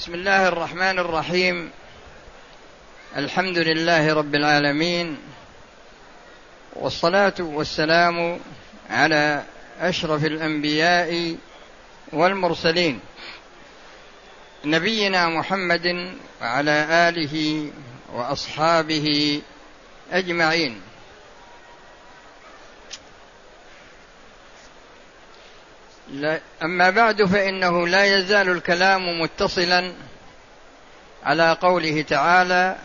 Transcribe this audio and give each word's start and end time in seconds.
بسم 0.00 0.14
الله 0.14 0.48
الرحمن 0.48 0.98
الرحيم. 0.98 1.70
الحمد 3.16 3.58
لله 3.58 4.14
رب 4.14 4.34
العالمين. 4.34 5.16
والصلاة 6.76 7.34
والسلام 7.40 8.40
على 8.90 9.44
أشرف 9.80 10.24
الأنبياء 10.24 11.36
والمرسلين. 12.12 13.00
نبينا 14.64 15.28
محمد 15.28 16.16
وعلى 16.42 16.86
آله 17.08 17.70
وأصحابه 18.12 19.40
أجمعين. 20.12 20.80
أما 26.62 26.90
بعد 26.90 27.24
فإنه 27.24 27.86
لا 27.86 28.04
يزال 28.04 28.48
الكلام 28.48 29.20
متصلا 29.20 29.92
على 31.24 31.52
قوله 31.52 32.02
تعالى 32.02 32.76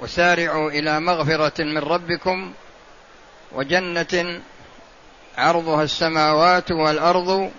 وسارعوا 0.00 0.70
إلى 0.70 1.00
مغفرة 1.00 1.64
من 1.64 1.78
ربكم 1.78 2.52
وجنة 3.52 4.40
عرضها 5.38 5.82
السماوات 5.82 6.70
والأرض 6.72 7.50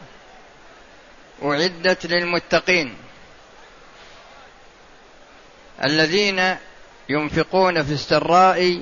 أعدت 1.44 2.06
للمتقين 2.06 2.96
الذين 5.84 6.56
ينفقون 7.10 7.84
في 7.84 7.94
السراء 7.94 8.82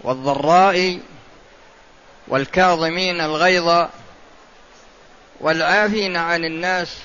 والضراء 0.00 1.00
والكاظمين 2.28 3.20
الغيظ 3.20 3.86
والعافين 5.42 6.16
عن 6.16 6.44
الناس 6.44 6.98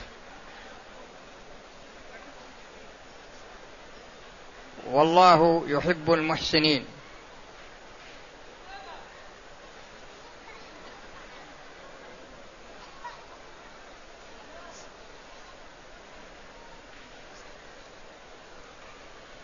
والله 4.91 5.63
يحب 5.67 6.13
المحسنين 6.13 6.85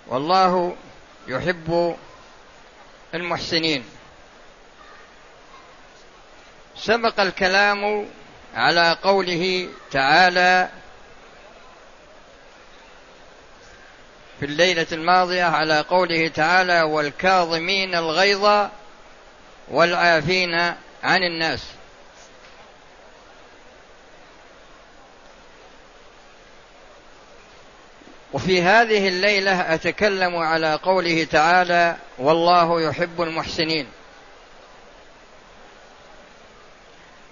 والله 0.07 0.75
يحب 1.28 1.97
المحسنين 3.13 3.85
سبق 6.75 7.19
الكلام 7.19 8.07
على 8.55 8.97
قوله 9.03 9.69
تعالى 9.91 10.69
في 14.39 14.45
الليلة 14.45 14.87
الماضية 14.91 15.43
على 15.43 15.81
قوله 15.81 16.27
تعالى 16.27 16.81
والكاظمين 16.81 17.95
الغيظ 17.95 18.69
والعافين 19.67 20.53
عن 21.03 21.23
الناس. 21.23 21.63
وفي 28.33 28.61
هذه 28.61 29.07
الليلة 29.07 29.73
أتكلم 29.73 30.35
على 30.35 30.75
قوله 30.75 31.23
تعالى 31.23 31.95
والله 32.17 32.81
يحب 32.81 33.21
المحسنين. 33.21 33.88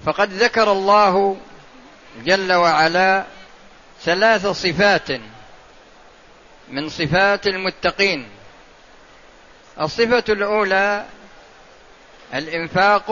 فقد 0.06 0.34
ذكر 0.34 0.72
الله 0.72 1.38
جل 2.24 2.54
وعلا 2.54 3.26
ثلاث 4.02 4.48
صفات 4.48 5.12
من 6.70 6.90
صفات 6.90 7.48
المتقين. 7.48 8.30
الصفة 9.82 10.24
الأولى 10.30 11.06
الإنفاق 12.34 13.06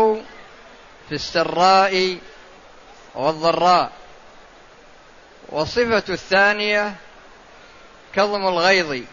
في 1.09 1.15
السراء 1.15 2.17
والضراء. 3.15 3.91
والصفة 5.49 6.03
الثانية 6.09 6.95
كظم 8.15 8.47
الغيظ. 8.47 9.03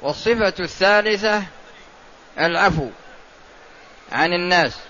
والصفة 0.00 0.54
الثالثة 0.60 1.42
العفو 2.38 2.88
عن 4.12 4.32
الناس. 4.32 4.89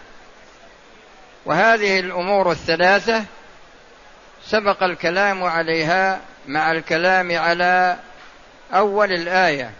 وهذه 1.44 2.00
الأمور 2.00 2.50
الثلاثة 2.50 3.24
سبق 4.46 4.82
الكلام 4.82 5.44
عليها 5.44 6.20
مع 6.46 6.72
الكلام 6.72 7.38
على 7.38 7.96
أول 8.72 9.12
الآية. 9.12 9.70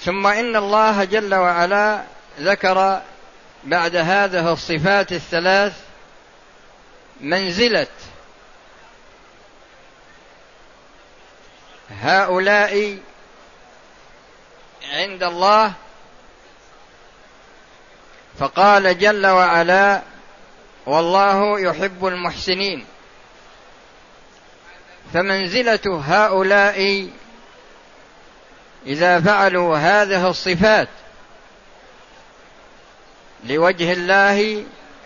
ثم 0.00 0.26
إن 0.26 0.56
الله 0.56 1.04
جل 1.04 1.34
وعلا 1.34 2.02
ذكر 2.40 3.02
بعد 3.64 3.96
هذه 3.96 4.52
الصفات 4.52 5.12
الثلاث 5.12 5.72
منزلة 7.20 7.86
هؤلاء 11.90 12.98
عند 14.92 15.22
الله 15.22 15.72
فقال 18.38 18.98
جل 18.98 19.26
وعلا 19.26 20.02
والله 20.86 21.60
يحب 21.60 22.06
المحسنين. 22.06 22.84
فمنزلة 25.14 26.02
هؤلاء 26.06 27.08
إذا 28.86 29.20
فعلوا 29.20 29.78
هذه 29.78 30.28
الصفات 30.28 30.88
لوجه 33.44 33.92
الله 33.92 34.64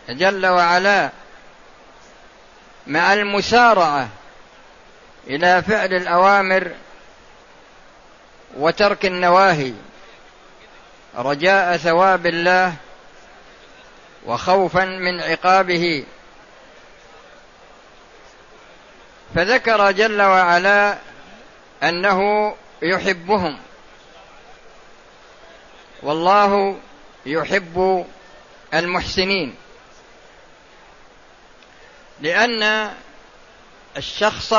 جل 0.09 0.47
وعلا 0.47 1.11
مع 2.87 3.13
المسارعة 3.13 4.09
إلى 5.27 5.63
فعل 5.63 5.95
الأوامر 5.95 6.71
وترك 8.57 9.07
النواهي 9.07 9.73
رجاء 11.17 11.77
ثواب 11.77 12.27
الله 12.27 12.75
وخوفا 14.27 14.85
من 14.85 15.21
عقابه. 15.21 16.05
فذكر 19.35 19.91
جل 19.91 20.23
وعلا 20.23 20.99
أنه 21.83 22.55
يحبهم. 22.83 23.59
والله 26.03 26.79
يحب 27.27 28.07
المحسنين. 28.75 29.55
لأن 32.21 32.91
الشخص 33.97 34.55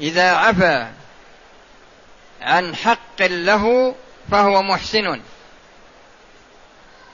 إذا 0.00 0.32
عفا 0.32 0.92
عن 2.42 2.76
حق 2.76 3.22
له 3.22 3.94
فهو 4.30 4.62
محسن. 4.62 5.20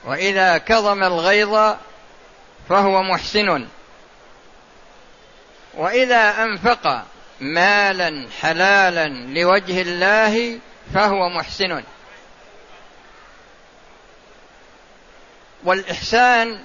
وإذا 0.05 0.57
كظم 0.57 1.03
الغيظ 1.03 1.75
فهو 2.69 3.03
محسن. 3.03 3.67
وإذا 5.73 6.43
أنفق 6.43 7.03
مالا 7.39 8.27
حلالا 8.41 9.07
لوجه 9.07 9.81
الله 9.81 10.59
فهو 10.93 11.29
محسن. 11.29 11.83
والإحسان 15.63 16.59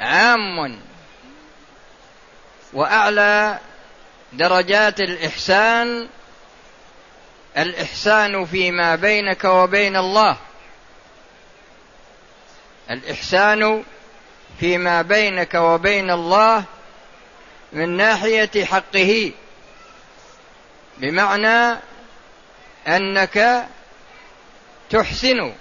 عام 0.00 0.80
وأعلى 2.72 3.58
درجات 4.32 5.00
الإحسان 5.00 6.08
الإحسان 7.58 8.44
فيما 8.46 8.96
بينك 8.96 9.44
وبين 9.44 9.96
الله. 9.96 10.36
الإحسان 12.92 13.84
فيما 14.60 15.02
بينك 15.02 15.54
وبين 15.54 16.10
الله 16.10 16.64
من 17.72 17.96
ناحية 17.96 18.64
حقه 18.64 19.32
بمعنى 20.98 21.78
أنك 22.88 23.66
تحسن 24.90 25.52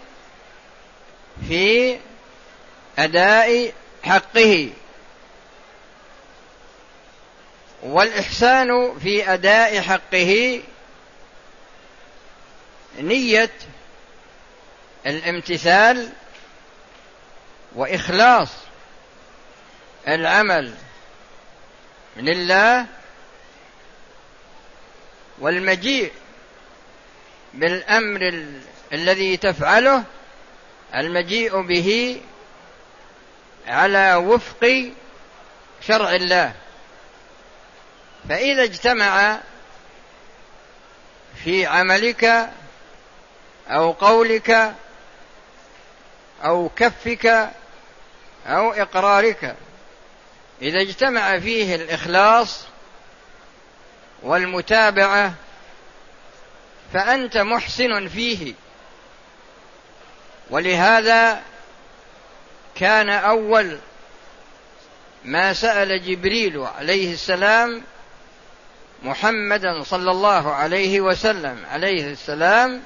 في 1.47 1.97
أداء 2.99 3.73
حقه. 4.03 4.69
والإحسان 7.83 8.99
في 8.99 9.33
أداء 9.33 9.81
حقه 9.81 10.61
نية 12.99 13.51
الامتثال 15.05 16.11
وإخلاص 17.75 18.49
العمل 20.07 20.73
لله 22.17 22.85
والمجيء 25.39 26.11
بالأمر 27.53 28.21
ال... 28.21 28.61
الذي 28.93 29.37
تفعله 29.37 30.03
المجيء 30.95 31.61
به 31.61 32.21
على 33.67 34.15
وفق 34.15 34.91
شرع 35.87 36.15
الله. 36.15 36.53
فإذا 38.29 38.63
اجتمع 38.63 39.39
في 41.43 41.65
عملك 41.65 42.49
أو 43.69 43.91
قولك 43.91 44.73
أو 46.43 46.69
كفك 46.75 47.49
أو 48.47 48.73
إقرارك. 48.73 49.55
إذا 50.61 50.81
اجتمع 50.81 51.39
فيه 51.39 51.75
الإخلاص 51.75 52.65
والمتابعة 54.23 55.33
فأنت 56.93 57.37
محسن 57.37 58.07
فيه. 58.07 58.53
ولهذا 60.49 61.41
كان 62.75 63.09
أول 63.09 63.77
ما 65.25 65.53
سأل 65.53 66.05
جبريل 66.05 66.57
عليه 66.77 67.13
السلام 67.13 67.81
محمدا 69.03 69.83
صلى 69.83 70.11
الله 70.11 70.53
عليه 70.53 71.01
وسلم 71.01 71.65
عليه 71.71 72.11
السلام 72.11 72.81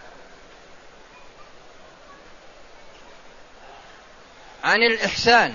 عن 4.65 4.83
الإحسان. 4.83 5.53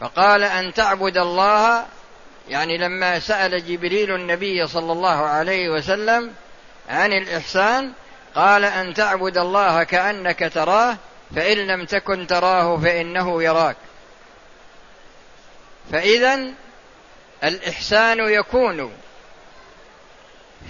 فقال 0.00 0.42
أن 0.44 0.74
تعبد 0.74 1.16
الله 1.16 1.86
يعني 2.48 2.78
لما 2.78 3.18
سأل 3.18 3.66
جبريل 3.66 4.14
النبي 4.14 4.66
صلى 4.66 4.92
الله 4.92 5.26
عليه 5.26 5.68
وسلم 5.68 6.34
عن 6.88 7.12
الإحسان 7.12 7.92
قال 8.34 8.64
أن 8.64 8.94
تعبد 8.94 9.38
الله 9.38 9.82
كأنك 9.82 10.50
تراه 10.54 10.96
فإن 11.36 11.56
لم 11.56 11.84
تكن 11.84 12.26
تراه 12.26 12.76
فإنه 12.76 13.42
يراك. 13.42 13.76
فإذا 15.92 16.40
الإحسان 17.44 18.18
يكون 18.18 18.92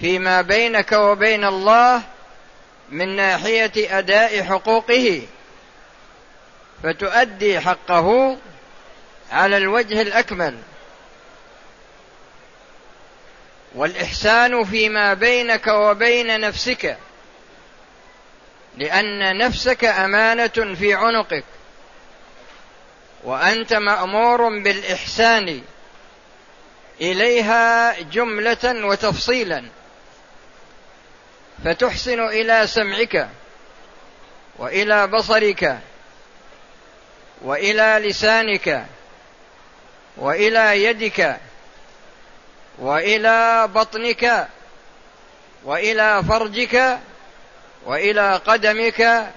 فيما 0.01 0.41
بينك 0.41 0.91
وبين 0.91 1.45
الله 1.45 2.01
من 2.89 3.15
ناحية 3.15 3.99
أداء 3.99 4.43
حقوقه. 4.43 5.21
فتؤدي 6.83 7.59
حقه 7.59 8.37
على 9.31 9.57
الوجه 9.57 10.01
الأكمل. 10.01 10.57
والإحسان 13.75 14.63
فيما 14.63 15.13
بينك 15.13 15.67
وبين 15.67 16.39
نفسك 16.39 16.97
لأن 18.77 19.37
نفسك 19.37 19.85
أمانة 19.85 20.75
في 20.79 20.93
عنقك 20.93 21.43
وأنت 23.23 23.73
مأمور 23.73 24.59
بالإحسان 24.59 25.61
إليها 27.01 27.99
جملة 28.01 28.85
وتفصيلا. 28.85 29.63
فتحسن 31.65 32.19
إلى 32.19 32.67
سمعك 32.67 33.29
وإلى 34.57 35.07
بصرك. 35.07 35.79
وإلى 37.41 38.09
لسانك 38.09 38.85
وإلى 40.17 40.83
يدك 40.83 41.37
وإلى 42.79 43.67
بطنك 43.75 44.47
وإلى 45.63 46.23
فرجك 46.23 46.99
وإلى 47.85 48.35
قدمك 48.35 49.31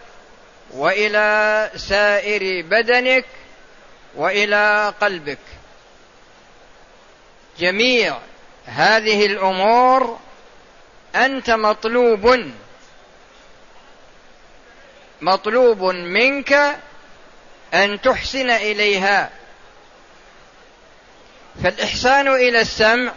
وإلى 0.70 1.70
سائر 1.76 2.62
بدنك 2.62 3.24
وإلى 4.16 4.94
قلبك. 5.00 5.38
جميع 7.58 8.18
هذه 8.66 9.26
الأمور 9.26 10.18
أنت 11.16 11.50
مطلوب 11.50 12.50
مطلوب 15.20 15.82
منك 15.94 16.76
أن 17.74 18.00
تحسن 18.00 18.50
إليها. 18.50 19.30
فالإحسان 21.62 22.28
إلى 22.28 22.60
السمع 22.60 23.12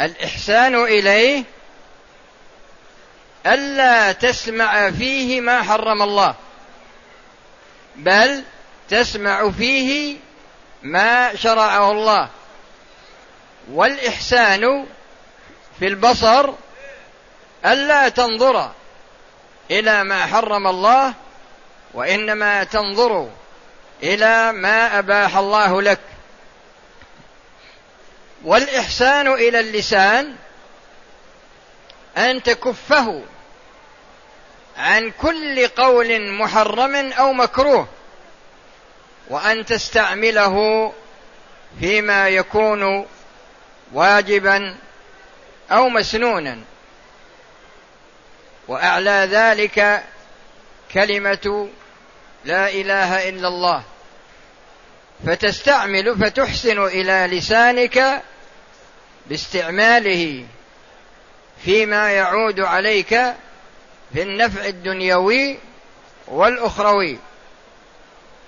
الإحسان 0.00 0.74
إليه 0.74 1.44
ألا 3.46 4.12
تسمع 4.12 4.90
فيه 4.90 5.40
ما 5.40 5.62
حرم 5.62 6.02
الله 6.02 6.34
بل 7.96 8.42
تسمع 8.88 9.50
فيه 9.50 10.16
ما 10.82 11.36
شرعه 11.36 11.90
الله. 11.90 12.28
والإحسان 13.70 14.86
في 15.78 15.86
البصر 15.86 16.52
ألا 17.66 18.08
تنظر 18.08 18.70
إلى 19.70 20.04
ما 20.04 20.26
حرم 20.26 20.66
الله 20.66 21.14
وإنما 21.94 22.64
تنظر 22.64 23.30
إلى 24.02 24.52
ما 24.52 24.98
أباح 24.98 25.36
الله 25.36 25.82
لك. 25.82 26.00
والإحسان 28.44 29.32
إلى 29.32 29.60
اللسان 29.60 30.36
أن 32.16 32.42
تكفه 32.42 33.22
عن 34.76 35.10
كل 35.10 35.68
قول 35.68 36.32
محرم 36.32 37.12
أو 37.12 37.32
مكروه 37.32 37.88
وأن 39.28 39.66
تستعمله 39.66 40.92
فيما 41.80 42.28
يكون 42.28 43.06
واجبا 43.92 44.76
أو 45.70 45.88
مسنونا. 45.88 46.58
وأعلى 48.68 49.28
ذلك 49.30 50.04
كلمة 50.92 51.68
لا 52.44 52.68
إله 52.68 53.28
إلا 53.28 53.48
الله. 53.48 53.82
فتستعمل 55.26 56.18
فتحسن 56.18 56.84
إلى 56.84 57.38
لسانك 57.38 58.22
باستعماله 59.26 60.44
فيما 61.64 62.10
يعود 62.10 62.60
عليك 62.60 63.08
في 64.14 64.22
النفع 64.22 64.66
الدنيوي 64.66 65.58
والأخروي. 66.28 67.18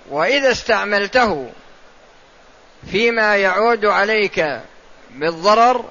وإذا 0.09 0.51
استعملته 0.51 1.51
فيما 2.91 3.37
يعود 3.37 3.85
عليك 3.85 4.61
بالضرر 5.11 5.89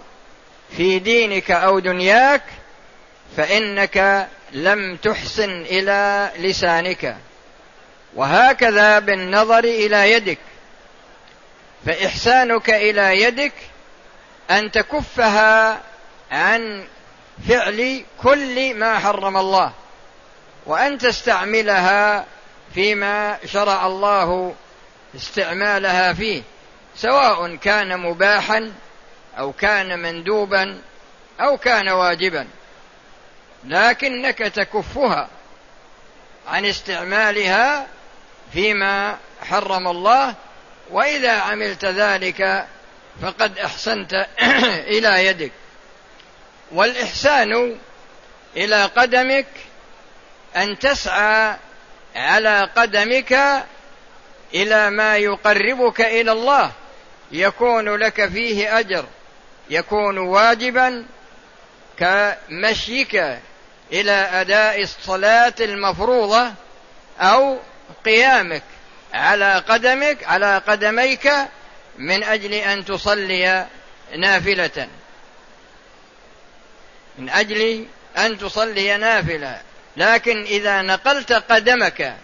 في 0.77 0.99
دينك 0.99 1.51
أو 1.51 1.79
دنياك 1.79 2.43
فإنك 3.37 4.29
لم 4.53 4.97
تحسن 4.97 5.51
إلى 5.61 6.31
لسانك. 6.39 7.17
وهكذا 8.15 8.99
بالنظر 8.99 9.65
إلى 9.65 10.13
يدك. 10.13 10.39
فإحسانك 11.87 12.71
إلى 12.71 13.23
يدك 13.23 13.53
أن 14.51 14.71
تكفها 14.71 15.81
عن 16.31 16.87
فعل 17.49 18.05
كل 18.23 18.75
ما 18.75 18.99
حرم 18.99 19.37
الله 19.37 19.73
وأن 20.67 20.99
تستعملها 20.99 22.25
فيما 22.75 23.39
شرع 23.45 23.87
الله 23.87 24.55
استعمالها 25.17 26.13
فيه 26.13 26.43
سواء 26.97 27.57
كان 27.57 28.01
مباحا 28.01 28.73
أو 29.39 29.53
كان 29.53 29.99
مندوبا 29.99 30.81
أو 31.41 31.57
كان 31.57 31.89
واجبا. 31.89 32.49
لكنك 33.65 34.39
تكفها 34.39 35.29
عن 36.49 36.65
استعمالها 36.65 37.87
فيما 38.53 39.19
حرم 39.43 39.89
الله 39.89 40.35
وإذا 40.91 41.33
عملت 41.33 41.85
ذلك 41.85 42.67
فقد 43.23 43.59
أحسنت 43.59 44.27
إلى 44.95 45.27
يدك. 45.27 45.53
والإحسان 46.73 47.79
إلى 48.57 48.85
قدمك 48.85 49.47
أن 50.57 50.79
تسعى 50.79 51.57
على 52.17 52.71
قدمك 52.77 53.63
إلى 54.55 54.91
ما 54.91 55.17
يقربك 55.17 56.01
إلى 56.01 56.33
الله. 56.33 56.73
يكون 57.33 57.97
لك 57.97 58.29
فيه 58.29 58.79
أجر 58.79 59.05
يكون 59.71 60.19
واجبا 60.19 61.05
كمشيك 61.99 63.15
إلى 63.93 64.13
أداء 64.13 64.83
الصلاة 64.83 65.55
المفروضة 65.61 66.53
أو 67.21 67.59
قيامك 68.05 68.63
على 69.15 69.59
قدمك 69.69 70.25
على 70.25 70.63
قدميك 70.67 71.33
من 71.99 72.25
أجل 72.25 72.55
أن 72.55 72.85
تصلي 72.85 73.67
نافلة. 74.17 74.89
من 77.19 77.31
أجل 77.31 77.87
أن 78.19 78.39
تصلي 78.39 78.97
نافلة. 78.97 79.61
لكن 79.97 80.43
إذا 80.43 80.83
نقلت 80.83 81.33
قدمك 81.33 82.17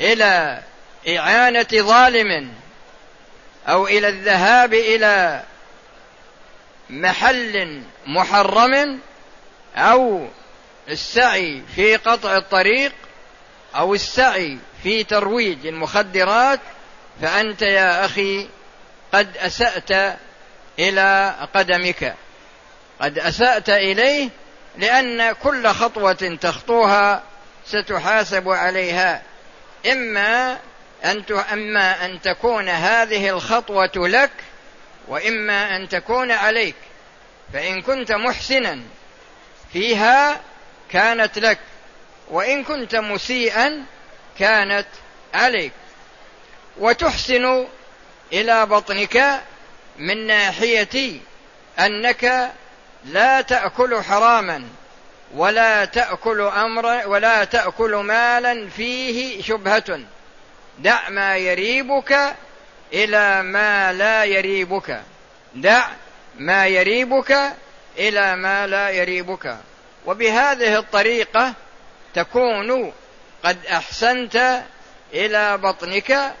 إلى 0.00 0.62
إعانة 1.08 1.66
ظالم 1.72 2.52
أو 3.68 3.86
إلى 3.86 4.08
الذهاب 4.08 4.74
إلى 4.74 5.42
محل 6.90 7.82
محرم 8.06 9.00
أو 9.76 10.28
السعي 10.88 11.62
في 11.76 11.96
قطع 11.96 12.36
الطريق 12.36 12.92
أو 13.78 13.94
السعي 13.94 14.58
في 14.82 15.04
ترويج 15.04 15.66
المخدرات 15.66 16.60
فأنت 17.22 17.62
يا 17.62 18.04
أخي 18.04 18.48
قد 19.12 19.36
أسأت 19.36 20.16
إلى 20.78 21.34
قدمك. 21.54 22.14
قد 23.00 23.18
أسأت 23.18 23.70
إليه 23.70 24.28
لأن 24.78 25.32
كل 25.32 25.68
خطوة 25.68 26.38
تخطوها 26.40 27.22
ستحاسب 27.66 28.48
عليها. 28.48 29.22
إما 29.92 30.58
أن 31.04 31.24
أما 31.52 32.04
أن 32.04 32.20
تكون 32.20 32.68
هذه 32.68 33.30
الخطوة 33.30 33.90
لك 33.96 34.30
وإما 35.08 35.76
أن 35.76 35.88
تكون 35.88 36.30
عليك. 36.30 36.74
فإن 37.52 37.82
كنت 37.82 38.12
محسنا 38.12 38.80
فيها 39.72 40.40
كانت 40.90 41.38
لك. 41.38 41.58
وإن 42.30 42.64
كنت 42.64 42.96
مسيئا 42.96 43.84
كانت 44.38 44.86
عليك. 45.34 45.72
وتحسن 46.78 47.66
إلى 48.32 48.66
بطنك 48.66 49.40
من 49.98 50.26
ناحية 50.26 51.20
أنك 51.78 52.52
لا 53.04 53.40
تأكل 53.40 54.02
حراما 54.02 54.64
ولا 55.34 55.84
تأكل 55.84 56.40
أمر 56.40 57.08
ولا 57.08 57.44
تأكل 57.44 57.94
مالا 57.94 58.68
فيه 58.68 59.42
شبهة. 59.42 60.00
دع 60.78 61.08
ما 61.08 61.36
يريبك 61.36 62.34
إلى 62.92 63.42
ما 63.42 63.92
لا 63.92 64.24
يريبك. 64.24 65.00
دع 65.54 65.88
ما 66.38 66.66
يريبك 66.66 67.52
إلى 67.98 68.36
ما 68.36 68.66
لا 68.66 68.90
يريبك. 68.90 69.56
وبهذه 70.06 70.78
الطريقة 70.78 71.54
تكون 72.16 72.92
قد 73.44 73.66
أحسنت 73.66 74.62
إلى 75.14 75.58
بطنك 75.58 76.32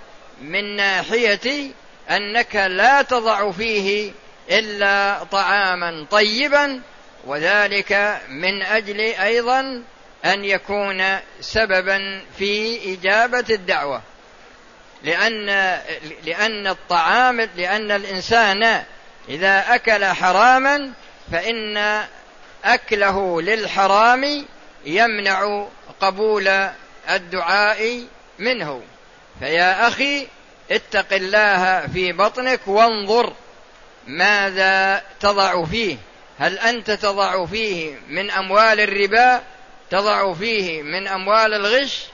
من 0.42 0.76
ناحية 0.76 1.70
أنك 2.10 2.56
لا 2.56 3.02
تضع 3.02 3.50
فيه 3.50 4.12
إلا 4.50 5.24
طعاما 5.24 6.06
طيبا 6.10 6.80
وذلك 7.26 8.20
من 8.28 8.62
أجل 8.62 9.00
أيضا 9.00 9.82
أن 10.24 10.44
يكون 10.44 11.18
سببا 11.40 12.22
في 12.38 12.78
إجابة 12.94 13.44
الدعوة. 13.50 14.02
لأن 15.02 15.46
لأن 16.24 16.66
الطعام 16.66 17.40
لأن 17.40 17.90
الإنسان 17.90 18.82
إذا 19.28 19.74
أكل 19.74 20.04
حراما 20.04 20.92
فإن 21.32 22.02
أكله 22.64 23.42
للحرام 23.42 24.46
يمنع 24.86 25.66
قبول 26.00 26.48
الدعاء 27.10 28.02
منه. 28.38 28.82
فيا 29.40 29.88
أخي 29.88 30.26
اتق 30.70 31.12
الله 31.12 31.86
في 31.86 32.12
بطنك 32.12 32.60
وانظر 32.66 33.32
ماذا 34.06 35.02
تضع 35.20 35.64
فيه. 35.64 35.96
هل 36.38 36.58
أنت 36.58 36.90
تضع 36.90 37.46
فيه 37.46 37.94
من 38.08 38.30
أموال 38.30 38.80
الربا؟ 38.80 39.42
تضع 39.90 40.34
فيه 40.34 40.82
من 40.82 41.08
أموال 41.08 41.54
الغش؟ 41.54 42.04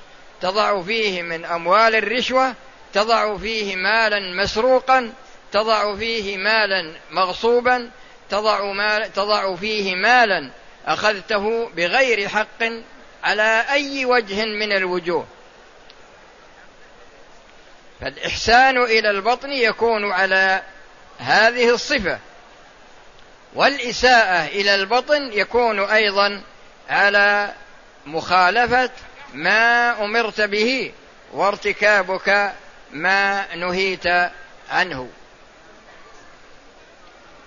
تضع 0.41 0.83
فيه 0.83 1.23
من 1.23 1.45
أموال 1.45 1.95
الرشوة؟ 1.95 2.55
تضع 2.93 3.37
فيه 3.37 3.77
مالا 3.77 4.43
مسروقا؟ 4.43 5.13
تضع 5.53 5.97
فيه 5.97 6.37
مالا 6.37 6.95
مغصوبا؟ 7.11 7.91
تضع, 8.31 8.73
مال 8.73 9.13
تضع 9.13 9.55
فيه 9.57 9.95
مالا 9.95 10.51
أخذته 10.87 11.69
بغير 11.69 12.29
حق 12.29 12.63
على 13.25 13.65
أي 13.71 14.05
وجه 14.05 14.45
من 14.45 14.73
الوجوه. 14.73 15.27
فالإحسان 18.01 18.83
إلى 18.83 19.11
البطن 19.11 19.53
يكون 19.53 20.13
على 20.13 20.63
هذه 21.19 21.75
الصفة 21.75 22.19
والإساءة 23.55 24.47
إلى 24.47 24.75
البطن 24.75 25.33
يكون 25.33 25.81
أيضا 25.81 26.43
على 26.91 27.53
مخالفة 28.07 28.91
ما 29.35 30.05
أمرت 30.05 30.41
به 30.41 30.93
وارتكابك 31.33 32.53
ما 32.93 33.55
نهيت 33.55 34.07
عنه. 34.71 35.09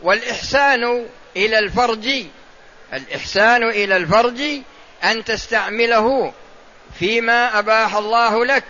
والإحسان 0.01 1.05
إلى 1.35 1.59
الفرج 1.59 2.25
الإحسان 2.93 3.63
إلى 3.63 3.97
الفرج 3.97 4.41
أن 5.03 5.23
تستعمله 5.25 6.33
فيما 6.99 7.59
أباح 7.59 7.95
الله 7.95 8.45
لك 8.45 8.63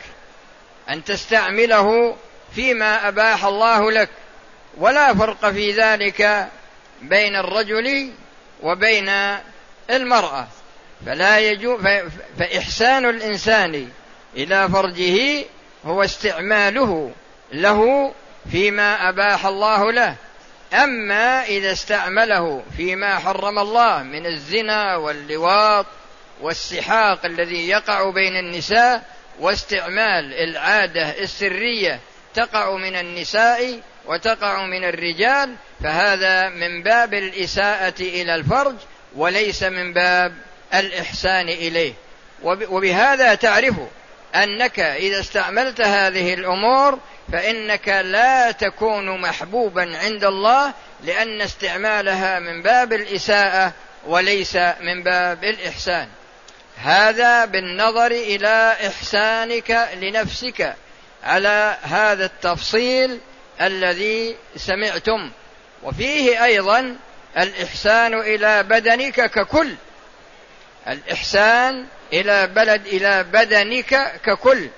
أن 0.90 1.04
تستعمله 1.04 2.16
فيما 2.56 3.08
أباح 3.08 3.46
الله 3.46 3.92
لك. 3.92 4.10
ولا 4.78 5.14
فرق 5.14 5.50
في 5.50 5.72
ذلك 5.72 6.48
بين 7.02 7.36
الرجل 7.36 8.12
وبين 8.64 9.12
المرأة. 9.90 10.48
فلا 11.06 11.40
يجوز 11.40 11.82
فإحسان 12.40 13.06
الإنسان 13.10 13.90
إلى 14.36 14.70
فرجه 14.70 15.46
هو 15.86 16.04
استعماله 16.04 17.12
له 17.52 18.12
فيما 18.52 19.10
أباح 19.10 19.46
الله 19.46 19.92
له. 19.92 20.16
أما 20.74 21.46
إذا 21.46 21.72
استعمله 21.72 22.64
فيما 22.78 23.20
حرم 23.20 23.60
الله 23.60 24.04
من 24.04 24.26
الزنا 24.26 24.96
واللواط 24.96 25.86
والسحاق 26.42 27.26
الذي 27.26 27.70
يقع 27.70 28.10
بين 28.10 28.36
النساء 28.36 29.04
واستعمال 29.40 30.34
العادة 30.34 31.20
السرية 31.20 32.00
تقع 32.34 32.76
من 32.76 32.96
النساء 32.96 33.80
وتقع 34.06 34.66
من 34.66 34.84
الرجال 34.84 35.56
فهذا 35.84 36.50
من 36.50 36.84
باب 36.84 37.14
الإساءة 37.14 38.02
إلى 38.02 38.36
الفرج 38.36 38.76
وليس 39.16 39.64
من 39.64 39.94
باب 39.94 40.34
الإحسان 40.74 41.50
إليه. 41.50 41.94
وبهذا 42.44 43.36
تعرف 43.36 43.76
أنك 44.44 44.80
إذا 44.80 45.20
استعملت 45.20 45.82
هذه 45.82 46.34
الأمور 46.34 47.00
فإنك 47.32 47.88
لا 47.88 48.52
تكون 48.52 49.22
محبوبا 49.22 49.98
عند 49.98 50.24
الله 50.24 50.74
لأن 51.04 51.42
استعمالها 51.42 52.40
من 52.40 52.62
باب 52.62 52.94
الإساءة 52.94 53.74
وليس 54.08 54.56
من 54.56 55.04
باب 55.04 55.44
الإحسان. 55.44 56.08
هذا 56.78 57.46
بالنظر 57.46 58.12
إلى 58.12 58.78
إحسانك 58.88 59.90
لنفسك 60.02 60.76
على 61.24 61.78
هذا 61.82 62.26
التفصيل 62.26 63.20
الذي 63.62 64.36
سمعتم. 64.56 65.32
وفيه 65.84 66.44
أيضا 66.46 66.96
الإحسان 67.38 68.14
إلى 68.14 68.64
بدنك 68.64 69.32
ككل. 69.32 69.76
الإحسان 70.88 71.86
إلى 72.14 72.48
بلد 72.48 72.88
إلى 72.88 73.24
بدنك 73.24 74.22
ككل 74.26 74.70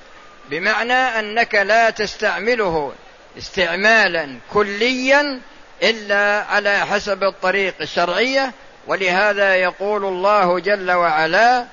بمعنى 0.49 0.93
أنك 0.93 1.55
لا 1.55 1.89
تستعمله 1.89 2.93
استعمالا 3.37 4.37
كليا 4.53 5.39
إلا 5.83 6.43
على 6.49 6.85
حسب 6.85 7.23
الطريق 7.23 7.75
الشرعية 7.81 8.51
ولهذا 8.87 9.55
يقول 9.55 10.05
الله 10.05 10.59
جل 10.59 10.91
وعلا 10.91 11.65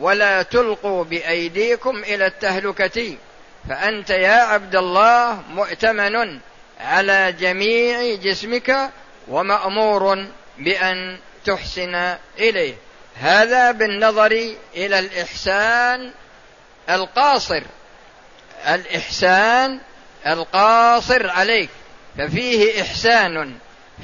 ولا 0.00 0.42
تلقوا 0.42 1.04
بأيديكم 1.04 1.96
إلى 1.98 2.26
التهلكة 2.26 3.16
فأنت 3.68 4.10
يا 4.10 4.42
عبد 4.42 4.76
الله 4.76 5.42
مؤتمن 5.50 6.38
على 6.80 7.32
جميع 7.32 8.14
جسمك 8.14 8.90
ومأمور 9.28 10.26
بأن 10.58 11.18
تحسن 11.44 12.14
إليه. 12.38 12.74
هذا 13.20 13.70
بالنظر 13.70 14.32
إلى 14.76 14.98
الإحسان 14.98 16.10
القاصر. 16.90 17.62
الإحسان 18.68 19.80
القاصر 20.26 21.30
عليك. 21.30 21.70
ففيه 22.18 22.82
إحسان 22.82 23.54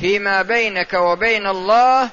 فيما 0.00 0.42
بينك 0.42 0.94
وبين 0.94 1.46
الله 1.46 2.10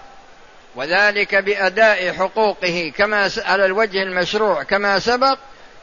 وذلك 0.75 1.35
بأداء 1.35 2.13
حقوقه 2.13 2.93
كما 2.97 3.29
على 3.37 3.65
الوجه 3.65 4.03
المشروع 4.03 4.63
كما 4.63 4.99
سبق 4.99 5.39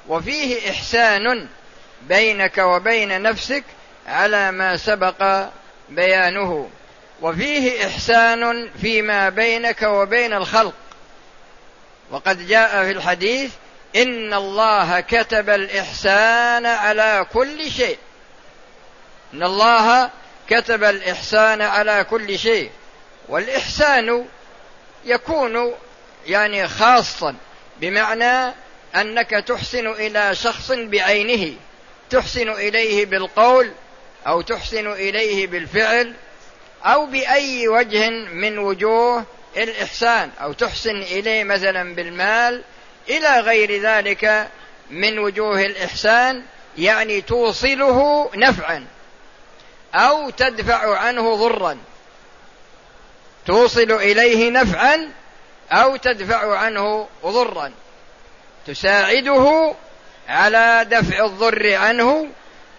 وفيه 0.08 0.70
إحسان 0.70 1.48
بينك 2.02 2.58
وبين 2.58 3.22
نفسك 3.22 3.64
على 4.06 4.52
ما 4.52 4.76
سبق 4.76 5.48
بيانه. 5.88 6.70
وفيه 7.22 7.86
إحسان 7.86 8.70
فيما 8.80 9.28
بينك 9.28 9.82
وبين 9.82 10.32
الخلق. 10.32 10.74
وقد 12.10 12.48
جاء 12.48 12.84
في 12.84 12.90
الحديث 12.90 13.50
إن 13.96 14.34
الله 14.34 15.00
كتب 15.00 15.50
الإحسان 15.50 16.66
على 16.66 17.26
كل 17.32 17.70
شيء. 17.70 17.98
إن 19.34 19.42
الله 19.42 20.10
كتب 20.50 20.84
الإحسان 20.84 21.62
على 21.62 22.04
كل 22.04 22.38
شيء. 22.38 22.70
والإحسان 23.28 24.26
يكون 25.04 25.74
يعني 26.26 26.68
خاصا 26.68 27.34
بمعنى 27.80 28.54
أنك 28.96 29.30
تحسن 29.30 29.86
إلى 29.86 30.34
شخص 30.34 30.72
بعينه 30.72 31.54
تحسن 32.10 32.48
إليه 32.50 33.06
بالقول 33.06 33.72
أو 34.26 34.40
تحسن 34.40 34.92
إليه 34.92 35.46
بالفعل 35.46 36.14
أو 36.84 37.06
بأي 37.06 37.68
وجه 37.68 38.10
من 38.10 38.58
وجوه 38.58 39.24
الإحسان 39.58 40.30
أو 40.40 40.52
تحسن 40.52 40.96
إليه 40.96 41.44
مثلا 41.44 41.94
بالمال 41.94 42.62
إلى 43.08 43.40
غير 43.40 43.82
ذلك 43.82 44.48
من 44.90 45.18
وجوه 45.18 45.66
الإحسان 45.66 46.42
يعني 46.78 47.20
توصله 47.20 48.30
نفعا 48.34 48.86
أو 49.94 50.30
تدفع 50.30 50.98
عنه 50.98 51.34
ضرا. 51.34 51.78
توصل 53.46 53.92
إليه 53.92 54.50
نفعا 54.50 55.10
أو 55.72 55.96
تدفع 55.96 56.58
عنه 56.58 57.08
ضرا. 57.24 57.72
تساعده 58.66 59.74
على 60.28 60.86
دفع 60.90 61.24
الضر 61.24 61.74
عنه 61.74 62.28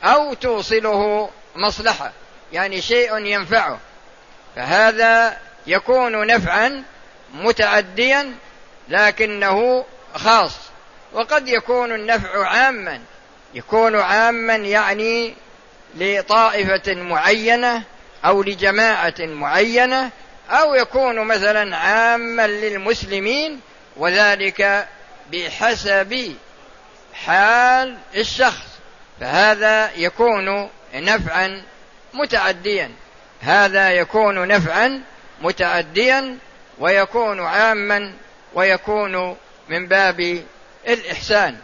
أو 0.04 0.34
توصله 0.34 1.30
مصلحة 1.56 2.12
يعني 2.54 2.82
شيء 2.82 3.18
ينفعه. 3.18 3.80
فهذا 4.56 5.38
يكون 5.70 6.28
نفعا 6.28 6.84
متعديا 7.34 8.36
لكنه 8.90 9.86
خاص. 10.16 10.56
وقد 11.14 11.48
يكون 11.48 11.92
النفع 11.92 12.48
عاما. 12.48 13.02
يكون 13.54 13.96
عاما 13.96 14.56
يعني 14.56 15.34
لطائفة 15.96 16.94
معينة 16.94 17.84
أو 18.26 18.44
لجماعة 18.44 19.14
معينة 19.20 20.10
أو 20.50 20.76
يكون 20.76 21.20
مثلا 21.20 21.78
عاما 21.78 22.48
للمسلمين 22.48 23.60
وذلك 23.98 24.88
بحسب 25.32 26.36
حال 27.14 27.98
الشخص. 28.16 28.68
فهذا 29.20 29.92
يكون 29.96 30.70
نفعا 30.94 31.62
متعديا. 32.14 32.92
هذا 33.42 33.92
يكون 33.92 34.48
نفعا 34.48 35.02
متعديا 35.42 36.38
ويكون 36.80 37.40
عاما 37.40 38.14
ويكون 38.54 39.38
من 39.70 39.88
باب 39.88 40.44
الإحسان. 40.88 41.58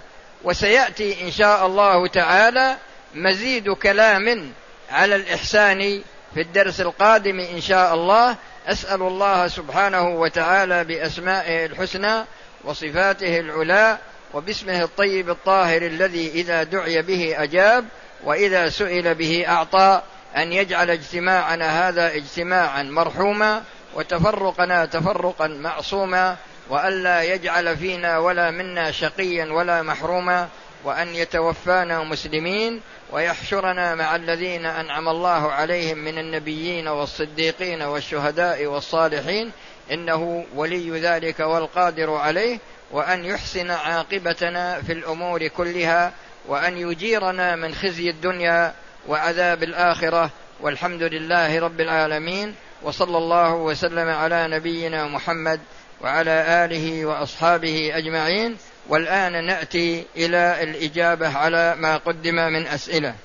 وسيأتي 0.44 1.22
إن 1.22 1.32
شاء 1.32 1.66
الله 1.66 2.08
تعالى 2.08 2.76
مزيد 3.16 3.70
كلام 3.70 4.52
على 4.92 5.16
الإحسان 5.16 6.02
في 6.34 6.42
الدرس 6.42 6.82
القادم 6.82 7.40
إن 7.40 7.62
شاء 7.62 7.94
الله. 7.94 8.36
أسأل 8.68 9.02
الله 9.02 9.48
سبحانه 9.48 10.08
وتعالى 10.08 10.84
بأسمائه 10.84 11.66
الحسنى 11.66 12.24
وصفاته 12.64 13.40
العلى 13.40 13.98
وباسمه 14.34 14.84
الطيب 14.84 15.30
الطاهر 15.30 15.82
الذي 15.82 16.32
إذا 16.32 16.64
دعي 16.64 17.02
به 17.02 17.44
أجاب 17.44 17.86
وإذا 18.24 18.70
سئل 18.70 19.16
به 19.16 19.46
أعطى. 19.48 20.02
أن 20.38 20.54
يجعل 20.54 20.90
اجتماعنا 20.90 21.88
هذا 21.90 22.16
اجتماعا 22.16 22.84
مرحوما 22.84 23.64
وتفرقنا 23.96 24.86
تفرقا 24.86 25.48
معصوما 25.48 26.38
والا 26.70 27.24
يجعل 27.24 27.78
فينا 27.78 28.18
ولا 28.18 28.52
منا 28.52 28.92
شقيا 28.92 29.46
ولا 29.46 29.82
محروما 29.82 30.50
وأن 30.84 31.16
يتوفانا 31.16 32.04
مسلمين 32.04 32.82
ويحشرنا 33.12 33.96
مع 33.96 34.16
الذين 34.16 34.66
أنعم 34.66 35.10
الله 35.10 35.52
عليهم 35.52 35.98
من 35.98 36.18
النبيين 36.18 36.88
والصديقين 36.88 37.82
والشهداء 37.82 38.66
والصالحين 38.66 39.52
إنه 39.92 40.46
ولي 40.56 41.00
ذلك 41.00 41.40
والقادر 41.40 42.14
عليه 42.14 42.60
وأن 42.92 43.26
يحسن 43.26 43.72
عاقبتنا 43.72 44.82
في 44.82 44.94
الأمور 44.94 45.48
كلها 45.48 46.14
وأن 46.48 46.78
يجيرنا 46.78 47.56
من 47.56 47.76
خزي 47.76 48.10
الدنيا 48.10 48.74
وعذاب 49.08 49.64
الآخرة 49.64 50.30
والحمد 50.62 51.04
لله 51.04 51.60
رب 51.60 51.82
العالمين 51.82 52.56
وصلى 52.84 53.18
الله 53.18 53.54
وسلم 53.54 54.10
على 54.10 54.48
نبينا 54.48 55.08
محمد 55.08 55.60
وعلى 56.02 56.66
آله 56.66 57.06
وأصحابه 57.06 57.92
أجمعين. 57.94 58.58
والآن 58.90 59.46
نأتي 59.46 60.06
إلى 60.16 60.64
الإجابة 60.64 61.38
على 61.38 61.76
ما 61.76 61.98
قدم 61.98 62.36
من 62.36 62.68
أسئلة. 62.68 63.16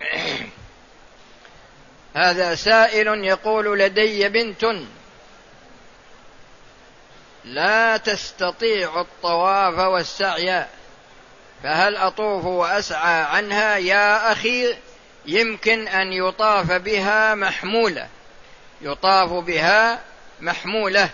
هذا 2.14 2.54
سائل 2.54 3.24
يقول 3.24 3.78
لدي 3.78 4.28
بنت 4.28 4.64
لا 7.48 7.96
تستطيع 7.96 9.00
الطواف 9.00 9.78
والسعي 9.78 10.66
فهل 11.62 11.96
أطوف 11.96 12.44
وأسعى 12.44 13.22
عنها؟ 13.22 13.76
يا 13.76 14.32
أخي 14.32 14.76
يمكن 15.26 15.88
أن 15.88 16.12
يطاف 16.12 16.72
بها 16.72 17.34
محمولة. 17.34 18.08
يطاف 18.80 19.32
بها 19.32 20.00
محمولة. 20.40 21.10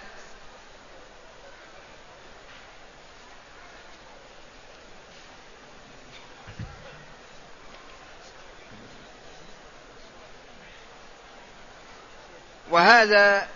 وهذا 12.71 13.54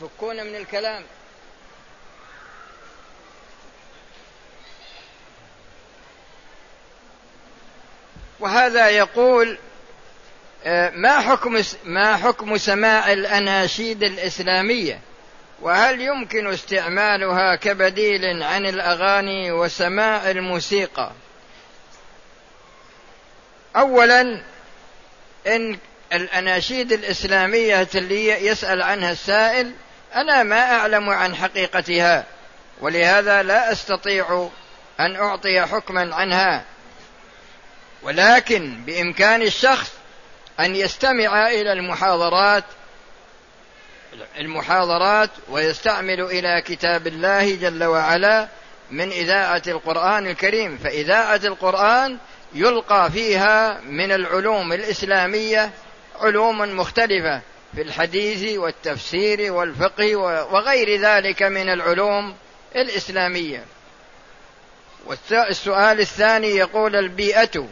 فكونا 0.00 0.44
من 0.44 0.56
الكلام. 0.56 1.02
وهذا 8.40 8.88
يقول 8.88 9.58
آه، 10.64 10.90
ما 10.90 11.20
حكم 11.20 11.62
ما 11.84 12.16
حكم 12.16 12.56
سماع 12.56 13.12
الأناشيد 13.12 14.02
الإسلامية؟ 14.02 15.00
وهل 15.60 16.00
يمكن 16.00 16.46
استعمالها 16.46 17.56
كبديل 17.56 18.42
عن 18.42 18.66
الأغاني 18.66 19.52
وسماع 19.52 20.30
الموسيقى؟ 20.30 21.12
اولا 23.76 24.42
إن 25.46 25.78
الأناشيد 26.12 26.92
الإسلامية 26.92 27.88
اللي 27.94 28.46
يسأل 28.46 28.82
عنها 28.82 29.12
السائل 29.12 29.72
أنا 30.14 30.42
ما 30.42 30.60
أعلم 30.60 31.10
عن 31.10 31.36
حقيقتها 31.36 32.24
ولهذا 32.80 33.42
لا 33.42 33.72
أستطيع 33.72 34.48
أن 35.00 35.16
أعطي 35.16 35.60
حكما 35.66 36.14
عنها. 36.14 36.64
ولكن 38.02 38.84
بإمكان 38.86 39.42
الشخص 39.42 39.92
أن 40.60 40.76
يستمع 40.76 41.48
إلى 41.48 41.72
المحاضرات 41.72 42.64
المحاضرات 44.38 45.30
ويستعمل 45.48 46.20
إلى 46.20 46.62
كتاب 46.66 47.06
الله 47.06 47.54
جل 47.56 47.84
وعلا 47.84 48.48
من 48.90 49.10
إذاعة 49.10 49.62
القرآن 49.66 50.26
الكريم. 50.26 50.78
فإذاعة 50.78 51.40
القرآن 51.44 52.18
يلقى 52.54 53.10
فيها 53.10 53.80
من 53.80 54.12
العلوم 54.12 54.72
الإسلامية 54.72 55.70
علوم 56.20 56.76
مختلفة. 56.76 57.40
في 57.74 57.82
الحديث 57.82 58.58
والتفسير 58.58 59.52
والفقه 59.52 60.16
وغير 60.52 61.00
ذلك 61.00 61.42
من 61.42 61.68
العلوم 61.68 62.36
الإسلامية. 62.76 63.64
والسؤال 65.06 66.00
الثاني 66.00 66.48
يقول 66.48 66.96
البيئة 66.96 67.68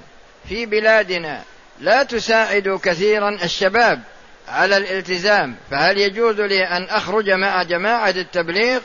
في 0.48 0.66
بلادنا 0.66 1.42
لا 1.80 2.02
تساعد 2.02 2.80
كثيرا 2.82 3.28
الشباب 3.44 4.02
على 4.48 4.76
الالتزام 4.76 5.56
فهل 5.70 5.98
يجوز 5.98 6.40
لي 6.40 6.64
أن 6.64 6.84
أخرج 6.84 7.30
مع 7.30 7.62
جماعة 7.62 8.10
التبليغ؟ 8.10 8.80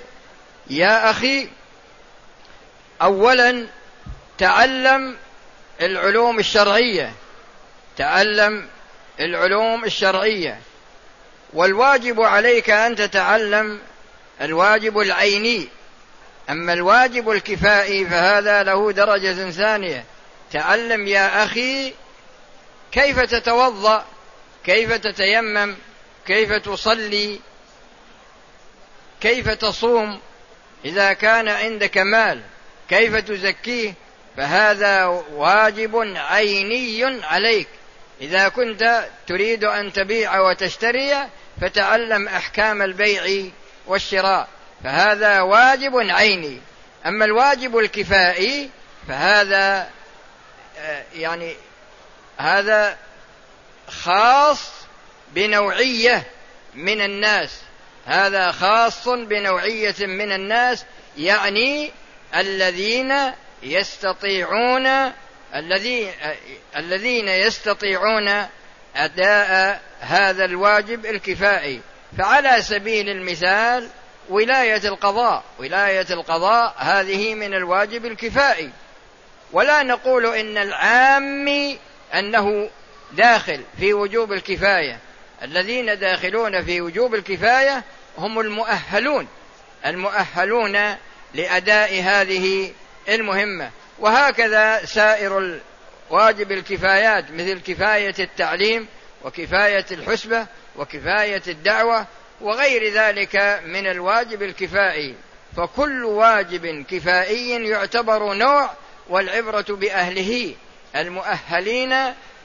يا 0.69 1.09
أخي 1.09 1.49
اولا 3.01 3.65
تعلم 4.37 5.15
العلوم 5.81 6.39
الشرعية 6.39 7.13
تعلم 7.97 8.67
العلوم 9.19 9.85
الشرعية 9.85 10.59
والواجب 11.53 12.21
عليك 12.21 12.69
أن 12.69 12.95
تتعلم 12.95 13.79
الواجب 14.41 14.99
العيني. 14.99 15.67
أما 16.49 16.73
الواجب 16.73 17.29
الكفائي 17.29 18.05
فهذا 18.05 18.63
له 18.63 18.91
درجة 18.91 19.51
ثانية. 19.51 20.05
تعلم 20.51 21.07
يا 21.07 21.43
أخي 21.43 21.93
كيف 22.91 23.19
تتوضأ 23.19 24.05
كيف 24.65 24.93
تتيمم 24.93 25.75
كيف 26.25 26.53
تصلي 26.53 27.39
كيف 29.21 29.49
تصوم 29.49 30.19
إذا 30.85 31.13
كان 31.13 31.47
عندك 31.47 31.97
مال 31.97 32.41
كيف 32.89 33.15
تزكيه 33.15 33.93
فهذا 34.37 35.05
واجب 35.31 36.13
عيني 36.15 37.23
عليك. 37.23 37.67
إذا 38.21 38.49
كنت 38.49 39.07
تريد 39.27 39.63
أن 39.63 39.93
تبيع 39.93 40.39
وتشتري 40.39 41.27
فتعلم 41.61 42.27
أحكام 42.27 42.81
البيع 42.81 43.51
والشراء 43.87 44.47
فهذا 44.83 45.41
واجب 45.41 45.97
عيني. 45.97 46.61
أما 47.05 47.25
الواجب 47.25 47.77
الكفائي 47.77 48.69
فهذا 49.07 49.89
آه، 50.79 51.03
يعني 51.15 51.55
هذا 52.37 52.97
خاص 53.87 54.71
بنوعية 55.33 56.23
من 56.73 57.01
الناس. 57.01 57.61
هذا 58.05 58.51
خاص 58.51 59.07
بنوعية 59.07 59.95
من 59.99 60.31
الناس 60.31 60.85
يعني 61.17 61.91
الذين 62.35 63.13
يستطيعون 63.63 65.13
الذين 66.77 67.27
يستطيعون 67.27 68.47
أداء 68.95 69.81
هذا 69.99 70.45
الواجب 70.45 71.05
الكفائي. 71.05 71.81
فعلى 72.17 72.61
سبيل 72.61 73.09
المثال 73.09 73.89
ولاية 74.29 74.87
القضاء. 74.87 75.43
ولاية 75.59 76.05
القضاء 76.09 76.75
هذه 76.77 77.35
من 77.35 77.53
الواجب 77.53 78.05
الكفائي. 78.05 78.69
ولا 79.51 79.83
نقول 79.83 80.25
إن 80.25 80.57
العام 80.57 81.77
أنه 82.13 82.69
داخل 83.11 83.61
في 83.79 83.93
وجوب 83.93 84.33
الكفاية. 84.33 84.99
الذين 85.43 85.99
داخلون 85.99 86.63
في 86.63 86.81
وجوب 86.81 87.15
الكفاية 87.15 87.83
هم 88.17 88.39
المؤهلون. 88.39 89.27
المؤهلون 89.85 90.95
لأداء 91.33 92.01
هذه 92.01 92.71
المهمة. 93.09 93.71
وهكذا 93.99 94.85
سائر 94.85 95.59
واجب 96.09 96.51
الكفايات 96.51 97.31
مثل 97.31 97.59
كفاية 97.59 98.15
التعليم 98.19 98.87
وكفاية 99.23 99.85
الحسبة 99.91 100.45
وكفاية 100.75 101.41
الدعوة 101.47 102.05
وغير 102.41 102.93
ذلك 102.93 103.61
من 103.65 103.87
الواجب 103.87 104.43
الكفائي. 104.43 105.15
فكل 105.57 106.03
واجب 106.03 106.85
كفائي 106.89 107.69
يعتبر 107.69 108.33
نوع 108.33 108.69
والعبرة 109.09 109.65
بأهله 109.69 110.55
المؤهلين 110.95 111.95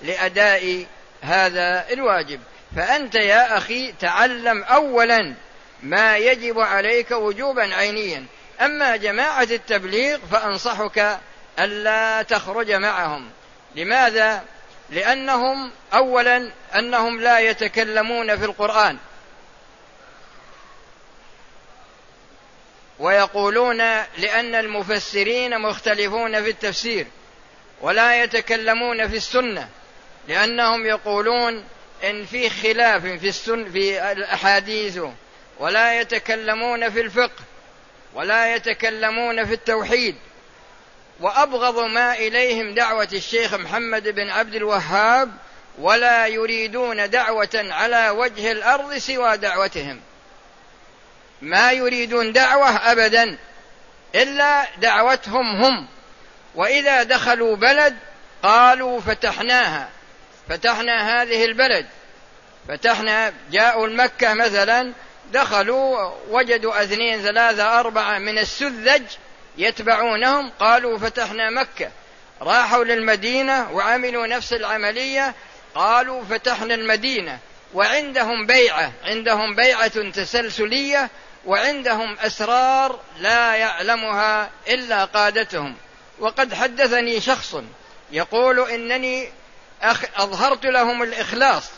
لأداء 0.03 0.87
هذا 1.23 1.85
الواجب. 1.91 2.41
فأنت 2.77 3.15
يا 3.15 3.57
أخي 3.57 3.93
تعلم 3.93 4.63
اولا 4.63 5.35
ما 5.83 6.17
يجب 6.17 6.61
عليك 6.61 7.11
وجوبا 7.11 7.75
عينيا. 7.75 8.25
أما 8.61 8.97
جماعة 8.97 9.49
التبليغ 9.51 10.19
فأنصحك 10.31 11.19
ألا 11.59 12.23
تخرج 12.23 12.73
معهم. 12.73 13.31
لماذا؟ 13.77 14.45
لأنهم 14.91 15.71
اولا 15.95 16.51
أنهم 16.75 17.21
لا 17.21 17.39
يتكلمون 17.39 18.37
في 18.37 18.45
القرآن. 18.45 18.99
ويقولون 22.99 23.79
لأن 24.19 24.55
المفسرين 24.55 25.61
مختلفون 25.61 26.43
في 26.43 26.51
التفسير 26.51 27.07
ولا 27.81 28.23
يتكلمون 28.23 29.09
في 29.09 29.17
السنة 29.17 29.69
لأنهم 30.29 30.87
يقولون 30.87 31.65
إن 32.05 32.25
في 32.25 32.51
خلاف 32.51 33.03
في 33.03 33.29
السن 33.29 33.73
في 33.73 34.13
الأحاديث 34.13 34.99
ولا 35.59 36.01
يتكلمون 36.01 36.91
في 36.91 37.01
الفقه 37.01 37.43
ولا 38.15 38.55
يتكلمون 38.55 39.45
في 39.45 39.55
التوحيد. 39.55 40.17
وأبغض 41.23 41.79
ما 41.79 42.15
إليهم 42.15 42.75
دعوة 42.75 43.09
الشيخ 43.13 43.55
محمد 43.55 44.09
بن 44.09 44.31
عبد 44.31 44.55
الوهاب 44.55 45.33
ولا 45.79 46.27
يريدون 46.27 47.11
دعوة 47.11 47.49
على 47.55 48.11
وجه 48.11 48.53
الأرض 48.53 48.97
سوى 48.97 49.37
دعوتهم. 49.37 50.01
ما 51.43 51.73
يريدون 51.73 52.33
دعوة 52.33 52.93
ابدا 52.93 53.39
إلا 54.15 54.67
دعوتهم 54.79 55.63
هم. 55.63 55.89
وإذا 56.55 57.03
دخلوا 57.03 57.57
بلد 57.57 57.97
قالوا 58.43 59.01
فتحناها 59.01 59.89
فتحنا 60.49 61.23
هذه 61.23 61.45
البلد. 61.45 61.87
فتحنا 62.69 63.33
جاءوا 63.51 63.87
المكه 63.87 64.35
مثلا 64.35 64.93
دخلوا 65.33 66.13
وجدوا 66.29 66.83
اثنين 66.83 67.23
ثلاثة 67.23 67.81
أربعة 67.81 68.19
من 68.19 68.39
السذج 68.39 69.03
يتبعونهم 69.57 70.51
قالوا 70.51 70.99
فتحنا 70.99 71.51
مكة. 71.51 71.91
راحوا 72.41 72.85
للمدينة 72.85 73.73
وعملوا 73.73 74.27
نفس 74.27 74.53
العملية 74.53 75.35
قالوا 75.75 76.25
فتحنا 76.25 76.75
المدينة. 76.75 77.39
وعندهم 77.75 78.47
بيعة 78.47 78.93
عندهم 79.05 79.55
بيعة 79.55 80.11
تسلسلية 80.11 81.11
وعندهم 81.47 82.17
أسرار 82.19 83.01
لا 83.19 83.55
يعلمها 83.55 84.51
إلا 84.69 85.05
قادتهم. 85.05 85.77
وقد 86.19 86.55
حدثني 86.55 87.21
شخص 87.21 87.57
يقول 88.13 88.71
إنني 88.71 89.29
أظهرت 90.17 90.67
لهم 90.67 91.03
الإخلاص 91.03 91.71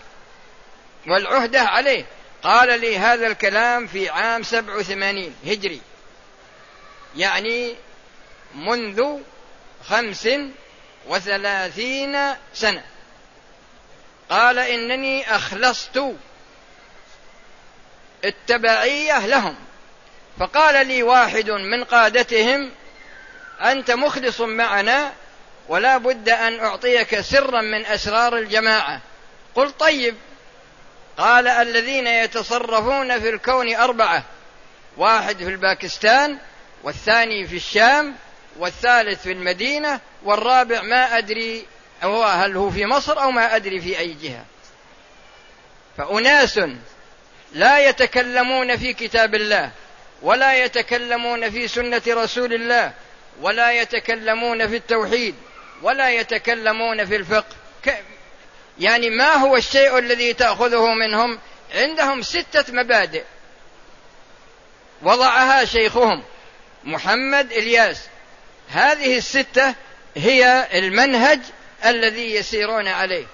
والعهدة 1.06 1.60
عليه. 1.60 2.04
قال 2.42 2.80
لي 2.80 2.98
هذا 2.98 3.26
الكلام 3.26 3.86
في 3.86 4.08
عام 4.08 4.42
سبع 4.42 4.76
وثمانين 4.76 5.34
هجري. 5.46 5.80
يعني 7.16 7.74
منذ 8.54 9.18
خمس 9.84 10.28
وثلاثين 11.06 12.18
سنة. 12.54 12.82
قال 14.30 14.58
إنني 14.58 15.36
أخلصت 15.36 16.02
التبعية 18.24 19.26
لهم. 19.26 19.56
فقال 20.40 20.86
لي 20.86 21.02
واحد 21.02 21.50
من 21.50 21.84
قادتهم 21.84 22.70
أنت 23.60 23.90
مخلص 23.90 24.40
معنا 24.40 25.12
ولا 25.68 25.96
بد 25.96 26.28
أن 26.28 26.60
أعطيك 26.60 27.20
سرا 27.20 27.60
من 27.60 27.86
أسرار 27.86 28.38
الجماعة. 28.38 29.00
قل 29.54 29.70
طيب. 29.70 30.16
قال 31.18 31.48
الذين 31.48 32.06
يتصرفون 32.06 33.20
في 33.20 33.30
الكون 33.30 33.74
أربعة. 33.74 34.22
واحد 34.96 35.36
في 35.36 35.48
الباكستان 35.48 36.38
والثاني 36.84 37.46
في 37.46 37.56
الشام 37.56 38.14
والثالث 38.58 39.22
في 39.22 39.32
المدينة 39.32 40.00
والرابع 40.24 40.82
ما 40.82 41.18
أدري 41.18 41.66
هو 42.02 42.24
هل 42.24 42.56
هو 42.56 42.70
في 42.70 42.86
مصر 42.86 43.22
أو 43.22 43.30
ما 43.30 43.56
أدري 43.56 43.80
في 43.80 43.98
أي 43.98 44.16
جهة. 44.22 44.44
فأناس 45.96 46.60
لا 47.52 47.88
يتكلمون 47.88 48.76
في 48.76 48.92
كتاب 48.92 49.34
الله 49.34 49.70
ولا 50.22 50.64
يتكلمون 50.64 51.50
في 51.50 51.68
سنة 51.68 52.02
رسول 52.08 52.54
الله 52.54 52.92
ولا 53.40 53.72
يتكلمون 53.72 54.68
في 54.68 54.76
التوحيد 54.76 55.34
ولا 55.82 56.10
يتكلمون 56.10 57.04
في 57.06 57.16
الفقه. 57.16 57.56
يعني 58.78 59.10
ما 59.10 59.34
هو 59.34 59.56
الشيء 59.56 59.98
الذي 59.98 60.32
تأخذه 60.32 60.94
منهم؟ 60.94 61.38
عندهم 61.74 62.22
ستة 62.22 62.64
مبادئ. 62.72 63.24
وضعها 65.02 65.64
شيخهم. 65.64 66.22
محمد 66.84 67.52
إلياس. 67.52 68.00
هذه 68.70 69.18
الستة 69.18 69.74
هي 70.16 70.68
المنهج 70.78 71.40
الذي 71.84 72.34
يسيرون 72.34 72.88
عليه. 72.88 73.26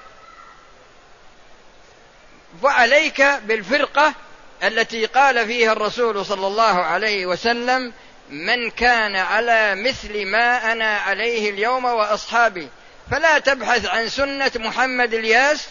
وعليك 2.63 3.23
بالفرقة 3.23 4.15
التي 4.63 5.07
قال 5.07 5.47
فيها 5.47 5.73
الرسول 5.73 6.27
صلى 6.27 6.47
الله 6.47 6.83
عليه 6.83 7.27
وسلم 7.27 7.93
من 8.31 8.71
كان 8.71 9.17
على 9.17 9.75
مثل 9.75 10.27
ما 10.27 10.73
أنا 10.73 10.97
عليه 10.99 11.51
اليوم 11.51 11.85
وأصحابي. 11.85 12.69
فلا 13.11 13.39
تبحث 13.39 13.87
عن 13.87 14.09
سنة 14.09 14.53
محمد 14.57 15.15
إلياس 15.15 15.69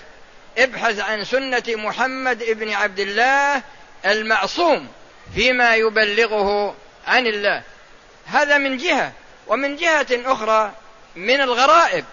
ابحث 0.57 0.99
عن 0.99 1.23
سنة 1.23 1.63
محمد 1.67 2.43
ابن 2.43 2.71
عبد 2.71 2.99
الله 2.99 3.61
المعصوم 4.05 4.87
فيما 5.35 5.75
يبلغه 5.75 6.75
عن 7.07 7.27
الله. 7.27 7.63
هذا 8.25 8.57
من 8.57 8.77
جهة 8.77 9.11
ومن 9.47 9.75
جهة 9.75 10.07
أخرى 10.11 10.73
من 11.15 11.41
الغرائب 11.41 12.05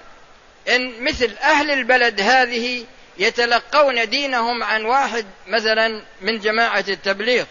إن 0.69 1.05
مثل 1.05 1.35
أهل 1.43 1.71
البلد 1.71 2.21
هذه 2.21 2.85
يتلقون 3.19 4.09
دينهم 4.09 4.63
عن 4.63 4.85
واحد 4.85 5.27
مثلا 5.47 6.03
من 6.21 6.39
جماعة 6.39 6.85
التبليغ. 6.89 7.45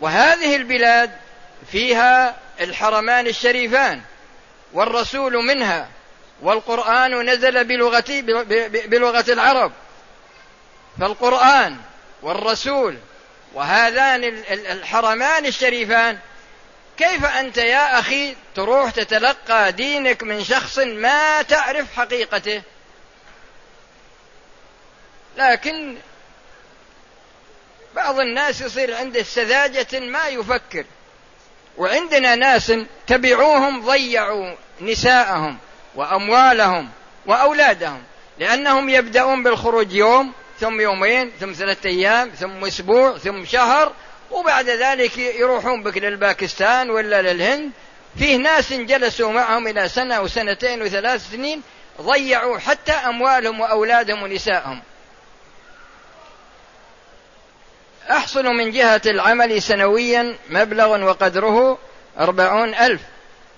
وهذه 0.00 0.56
البلاد 0.56 1.10
فيها 1.72 2.36
الحرمان 2.60 3.26
الشريفان 3.26 4.00
والرسول 4.72 5.32
منها 5.32 5.88
والقرآن 6.42 7.30
نزل 7.30 7.64
بلغة 7.64 8.04
بلغة 8.86 9.32
العرب. 9.32 9.72
فالقرآن 11.00 11.76
والرسول 12.22 12.96
وهذان 13.54 14.24
الحرمان 14.50 15.46
الشريفان 15.46 16.18
كيف 17.00 17.24
أنت 17.24 17.56
يا 17.56 17.98
أخي 17.98 18.36
تروح 18.54 18.90
تتلقى 18.90 19.72
دينك 19.72 20.22
من 20.22 20.44
شخص 20.44 20.78
ما 20.78 21.42
تعرف 21.42 21.96
حقيقته؟ 21.96 22.62
لكن 25.36 25.96
بعض 27.96 28.20
الناس 28.20 28.60
يصير 28.60 28.96
عنده 28.96 29.22
سذاجة 29.22 30.00
ما 30.00 30.28
يفكر. 30.28 30.84
وعندنا 31.76 32.34
ناس 32.34 32.72
تبعوهم 33.06 33.86
ضيعوا 33.86 34.54
نساءهم 34.80 35.58
وأموالهم 35.94 36.88
وأولادهم 37.26 38.02
لأنهم 38.38 38.88
يبدأون 38.88 39.42
بالخروج 39.42 39.92
يوم 39.92 40.32
ثم 40.60 40.80
يومين 40.80 41.32
ثم 41.40 41.52
ثلاثة 41.52 41.88
أيام 41.88 42.28
ثم 42.28 42.64
أسبوع 42.64 43.18
ثم 43.18 43.44
شهر 43.44 43.92
وبعد 44.30 44.68
ذلك 44.68 45.18
يروحون 45.18 45.82
بك 45.82 45.98
للباكستان 45.98 46.90
ولا 46.90 47.22
للهند. 47.22 47.70
فيه 48.18 48.36
ناس 48.36 48.72
جلسوا 48.72 49.32
معهم 49.32 49.68
إلى 49.68 49.88
سنة 49.88 50.20
وسنتين 50.20 50.82
وثلاث 50.82 51.30
سنين 51.30 51.62
ضيعوا 52.00 52.58
حتى 52.58 52.92
أموالهم 52.92 53.60
وأولادهم 53.60 54.22
ونسائهم. 54.22 54.82
أحصل 58.10 58.44
من 58.44 58.70
جهة 58.70 59.02
العمل 59.06 59.62
سنويا 59.62 60.36
مبلغ 60.50 61.04
وقدره 61.04 61.78
أربعون 62.18 62.74
ألف. 62.74 63.00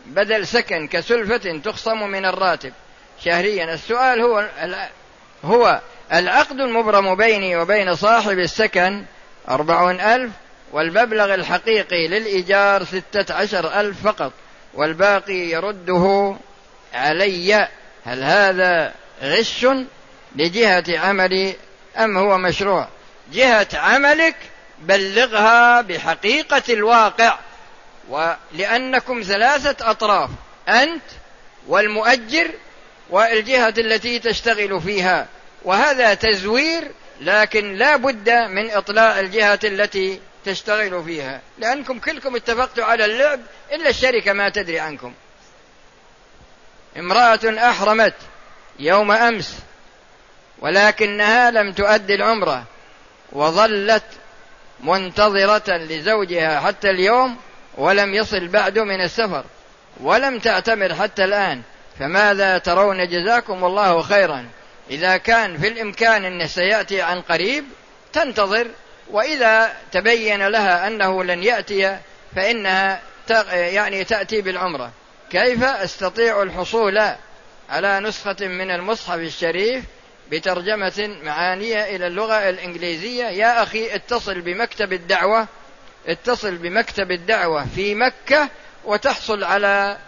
بدل 0.07 0.47
سكن 0.47 0.89
كسلفة 0.89 1.61
تخصم 1.65 2.11
من 2.11 2.25
الراتب. 2.25 2.73
شهريا 3.25 3.75
السؤال 3.75 4.21
هو 4.21 4.49
هو 5.45 5.81
العقد 6.13 6.61
المبرم 6.61 7.15
بيني 7.15 7.57
وبين 7.57 7.95
صاحب 7.95 8.39
السكن 8.39 9.05
أربعون 9.49 10.01
ألف 10.01 10.33
والمبلغ 10.73 11.35
الحقيقي 11.35 12.09
للإيجار 12.09 12.85
ستة 12.85 13.35
عشر 13.35 13.81
ألف 13.81 14.07
فقط 14.07 14.33
والباقي 14.75 15.35
يرده 15.35 16.37
علي. 16.95 17.69
هل 18.05 18.23
هذا 18.23 18.95
غش 19.23 19.67
لجهة 20.37 20.85
عملي 20.89 21.57
أم 21.99 22.19
هو 22.19 22.39
مشروع؟ 22.39 22.89
جهة 23.33 23.69
عملك 23.75 24.37
بلغها 24.79 25.81
بحقيقة 25.81 26.63
الواقع 26.71 27.39
ولأنكم 28.09 29.23
ثلاثة 29.23 29.91
أطراف 29.91 30.31
أنت 30.69 31.03
والمؤجر 31.69 32.51
والجهة 33.11 33.75
التي 33.79 34.19
تشتغل 34.19 34.81
فيها 34.81 35.27
وهذا 35.65 36.15
تزوير 36.15 36.91
لكن 37.21 37.75
لا 37.75 37.97
بد 37.97 38.31
من 38.31 38.71
إطلاع 38.71 39.21
الجهة 39.21 39.61
التي 39.65 40.21
تشتغل 40.45 41.05
فيها 41.05 41.41
لأنكم 41.59 41.99
كلكم 41.99 42.37
اتفقتوا 42.37 42.85
على 42.85 43.05
اللعب 43.05 43.41
إلا 43.73 43.89
الشركة 43.89 44.33
ما 44.33 44.49
تدري 44.49 44.81
عنكم. 44.81 45.13
امرأة 46.99 47.71
أحرمت 47.71 48.15
يوم 48.79 49.11
أمس 49.11 49.59
ولكنها 50.59 51.51
لم 51.51 51.73
تؤدي 51.73 52.15
العمرة 52.15 52.65
وظلت 53.33 54.05
منتظرة 54.81 55.77
لزوجها 55.77 56.61
حتى 56.61 56.91
اليوم 56.91 57.37
ولم 57.79 58.15
يصل 58.15 58.49
بعد 58.49 58.79
من 58.79 59.01
السفر 59.01 59.45
ولم 60.01 60.39
تعتمر 60.39 60.95
حتى 60.95 61.25
الآن. 61.25 61.63
فماذا 61.99 62.59
ترون 62.59 63.09
جزاكم 63.09 63.65
الله 63.65 64.03
خيرا؟ 64.03 64.47
إذا 64.91 65.17
كان 65.17 65.59
في 65.59 65.69
الإمكان 65.69 66.25
أنه 66.25 66.47
سيأتي 66.47 67.03
عن 67.03 67.21
قريب 67.21 67.65
تنتظر 68.13 68.67
وإذا 69.13 69.73
تبين 69.93 70.47
لها 70.47 70.87
أنه 70.87 71.25
لن 71.25 71.43
يأتي 71.43 71.99
فإنها 72.37 73.01
يعني 73.53 74.05
تأتي 74.05 74.41
بالعمرة. 74.41 74.93
كيف 75.31 75.65
أستطيع 75.65 76.43
الحصول 76.43 77.01
على 77.71 78.01
نسخة 78.01 78.37
من 78.41 78.71
المصحف 78.71 79.19
الشريف 79.19 79.85
بترجمة 80.31 81.17
معانية 81.23 81.97
إلى 81.97 82.07
اللغة 82.07 82.49
الإنجليزية؟ 82.49 83.25
يا 83.25 83.63
أخي 83.63 83.95
اتصل 83.95 84.41
بمكتب 84.41 84.93
الدعوة 84.93 85.49
اتصل 86.07 86.57
بمكتب 86.57 87.11
الدعوة 87.11 87.67
في 87.75 87.95
مكة 87.95 88.49
وتحصل 88.85 89.45
على 89.45 89.99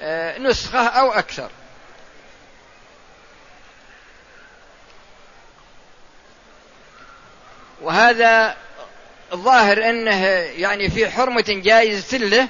آه، 0.00 0.38
نسخة 0.38 0.86
أو 0.86 1.12
أكثر. 1.12 1.50
وهذا 7.82 8.56
الظاهر 9.32 9.90
أنه 9.90 10.26
يعني 10.56 10.90
في 10.90 11.10
حرمة 11.10 11.44
جائزة 11.48 12.18
له 12.18 12.48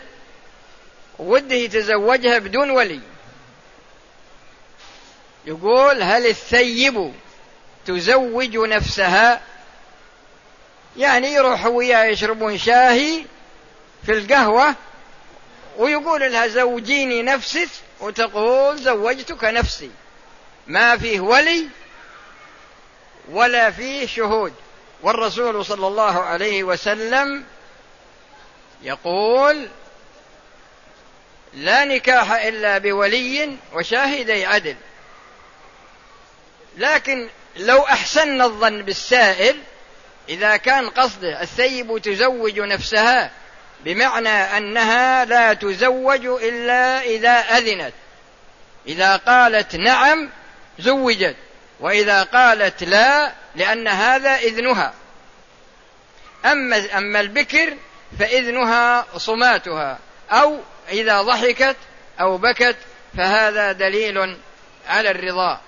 وده 1.19 1.55
يتزوجها 1.55 2.39
بدون 2.39 2.71
ولي. 2.71 3.01
يقول 5.47 6.03
هل 6.03 6.27
الثيب 6.27 7.13
تزوج 7.87 8.57
نفسها؟ 8.57 9.41
يعني 10.97 11.33
يروحوا 11.33 11.71
وياه 11.71 12.05
يشربون 12.05 12.59
شاهي 12.59 13.25
في 14.07 14.13
القهوة 14.13 14.75
ويقول 15.79 16.33
لها 16.33 16.47
زوجيني 16.47 17.23
نفسك 17.23 17.69
وتقول 18.01 18.79
زوجتك 18.79 19.45
نفسي. 19.45 19.91
ما 20.67 20.97
فيه 20.97 21.21
ولي 21.21 21.69
ولا 23.31 23.71
فيه 23.71 24.07
شهود. 24.07 24.53
والرسول 25.03 25.65
صلى 25.65 25.87
الله 25.87 26.23
عليه 26.23 26.65
وسلم 26.65 27.45
يقول 28.83 29.69
لا 31.55 31.85
نكاح 31.85 32.33
إلا 32.33 32.79
بولي 32.79 33.57
وشاهدي 33.73 34.47
عدل. 34.47 34.77
لكن 36.79 37.29
لو 37.57 37.79
أحسن 37.79 38.43
الظن 38.43 38.83
بالسائل 38.83 39.57
إذا 40.29 40.57
كان 40.57 40.91
قصده 40.91 41.43
الثيب 41.43 41.99
تزوج 42.03 42.61
نفسها 42.61 43.31
بمعنى 43.85 44.29
أنها 44.29 45.25
لا 45.25 45.53
تزوج 45.53 46.27
إلا 46.27 47.03
إذا 47.03 47.39
أذنت. 47.39 47.93
إذا 48.87 49.17
قالت 49.17 49.77
نعم 49.77 50.31
زوجت. 50.79 51.37
وإذا 51.81 52.23
قالت 52.23 52.85
لا 52.85 53.33
لأن 53.55 53.89
هذا 53.89 54.37
إذنها. 54.37 54.95
أما 56.45 56.99
أما 56.99 57.21
البكر 57.21 57.77
فإذنها 58.19 59.07
صماتها 59.17 59.99
أو 60.31 60.61
إذا 60.89 61.23
ضحكت 61.23 61.77
أو 62.21 62.39
بكت 62.39 62.77
فهذا 63.17 63.73
دليل 63.73 64.37
على 64.89 65.11
الرضا. 65.11 65.61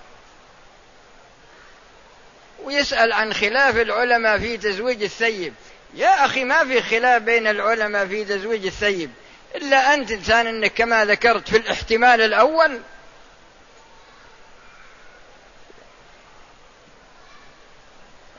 ويسأل 2.65 3.13
عن 3.13 3.33
خلاف 3.33 3.77
العلماء 3.77 4.39
في 4.39 4.57
تزويج 4.57 5.03
الثيب. 5.03 5.55
يا 5.95 6.25
أخي 6.25 6.45
ما 6.45 6.65
في 6.65 6.83
خلاف 6.83 7.23
بين 7.23 7.47
العلماء 7.47 8.07
في 8.07 8.25
تزويج 8.25 8.67
الثيب. 8.67 9.11
إلا 9.55 9.95
أنت 9.95 10.11
إنسان 10.11 10.47
أنك 10.47 10.73
كما 10.75 11.05
ذكرت 11.05 11.49
في 11.49 11.57
الاحتمال 11.57 12.21
الأول 12.21 12.81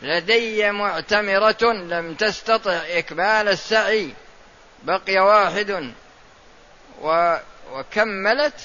لدي 0.02 0.72
معتمرة 0.72 1.64
لم 1.74 2.14
تستطع 2.14 2.72
إكمال 2.72 3.50
السعي. 3.50 4.14
بقي 4.84 5.20
واحد 5.20 5.94
و 7.02 7.38
وكملت. 7.72 8.62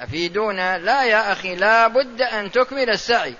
أفيدونا؟ 0.00 0.78
لا 0.78 1.04
يا 1.04 1.32
أخي 1.32 1.54
لا 1.54 1.86
بد 1.86 2.22
أن 2.22 2.52
تكمل 2.52 2.90
السعي. 2.90 3.34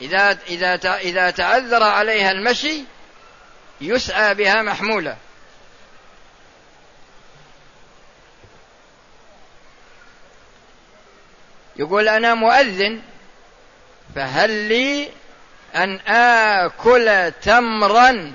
إذا 0.00 0.38
إذا 0.48 0.96
إذا 0.96 1.30
تعذر 1.30 1.82
عليها 1.82 2.30
المشي 2.30 2.84
يسعى 3.80 4.34
بها 4.34 4.62
محمولة. 4.62 5.16
يقول 11.76 12.08
أنا 12.08 12.34
مؤذن 12.34 13.02
فهل 14.14 14.50
لي 14.50 15.08
أن 15.74 16.00
آكل 16.08 17.32
تمرا 17.42 18.32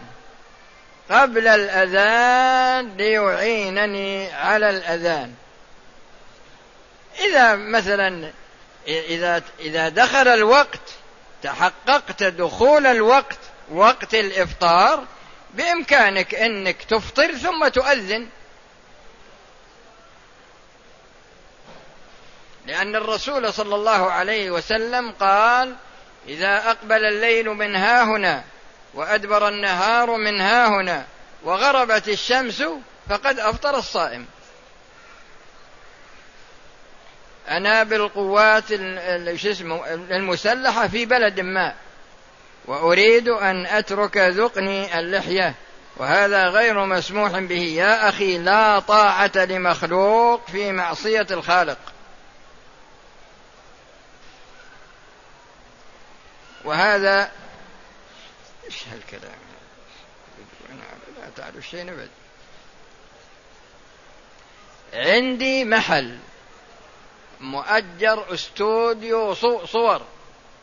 قبل 1.09 1.47
الأذان 1.47 2.97
ليعينني 2.97 4.33
على 4.33 4.69
الأذان. 4.69 5.33
إذا 7.19 7.55
مثلا 7.55 8.31
إذا 8.87 9.41
إذا 9.59 9.89
دخل 9.89 10.27
الوقت 10.27 10.79
تحققت 11.43 12.23
دخول 12.23 12.85
الوقت 12.85 13.39
وقت 13.71 14.13
الإفطار 14.13 15.03
بإمكانك 15.53 16.35
إنك 16.35 16.83
تفطر 16.83 17.31
ثم 17.31 17.67
تؤذن. 17.67 18.27
لأن 22.65 22.95
الرسول 22.95 23.53
صلى 23.53 23.75
الله 23.75 24.11
عليه 24.11 24.51
وسلم 24.51 25.11
قال 25.11 25.75
إذا 26.27 26.69
أقبل 26.69 27.05
الليل 27.05 27.49
من 27.49 27.75
ها 27.75 28.03
هنا 28.03 28.43
وأدبر 28.93 29.47
النهار 29.47 30.17
من 30.17 30.41
ها 30.41 30.67
هنا 30.67 31.05
وغربت 31.43 32.09
الشمس 32.09 32.63
فقد 33.09 33.39
أفطر 33.39 33.77
الصائم. 33.77 34.25
أنا 37.49 37.83
بالقوات 37.83 38.63
المسلحة 40.11 40.87
في 40.87 41.05
بلد 41.05 41.39
ما 41.39 41.73
وأريد 42.65 43.29
أن 43.29 43.65
أترك 43.65 44.17
ذقني 44.17 44.99
اللحية 44.99 45.53
وهذا 45.97 46.47
غير 46.47 46.85
مسموح 46.85 47.39
به. 47.39 47.61
يا 47.61 48.09
أخي 48.09 48.37
لا 48.37 48.79
طاعة 48.79 49.31
لمخلوق 49.35 50.47
في 50.47 50.71
معصية 50.71 51.27
الخالق. 51.31 51.92
وهذا 56.65 57.31
إيش 58.65 58.87
هالكلام؟ 58.87 59.39
لا 61.19 61.29
تعرف 61.35 61.67
شيء 61.67 61.91
أبد. 61.91 62.09
عندي 64.93 65.65
محل 65.65 66.17
مؤجر 67.39 68.33
استوديو 68.33 69.33
صور. 69.65 70.01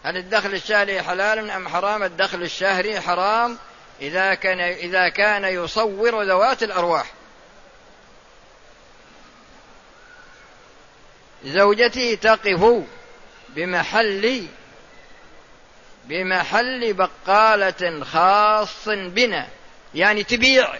هل 0.02 0.16
الدخل 0.16 0.54
الشهري 0.54 1.02
حلال 1.02 1.50
أم 1.50 1.68
حرام؟ 1.68 2.02
الدخل 2.02 2.42
الشهري 2.42 3.00
حرام 3.00 3.58
إذا 4.00 4.34
كان 4.34 4.60
إذا 4.60 5.08
كان 5.08 5.44
يصور 5.44 6.22
ذوات 6.22 6.62
الأرواح. 6.62 7.12
زوجتي 11.44 12.16
تقف 12.16 12.84
بمحل 13.48 14.46
بمحل 16.10 16.92
بقالة 16.92 18.04
خاص 18.04 18.88
بنا 18.88 19.48
يعني 19.94 20.22
تبيع. 20.22 20.74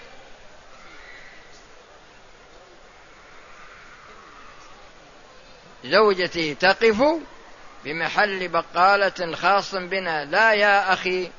زوجتي 5.84 6.54
تقف 6.54 7.02
بمحل 7.84 8.48
بقالة 8.48 9.36
خاص 9.36 9.74
بنا. 9.74 10.24
لا 10.24 10.52
يا 10.52 10.92
أخي 10.92 11.30